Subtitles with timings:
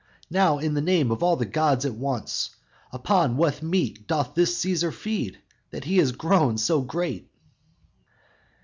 [0.31, 2.55] Now in the name of all the gods at once,
[2.91, 5.37] Upon what meat doth this our Cæsar feed
[5.69, 7.29] That he is grown so great?"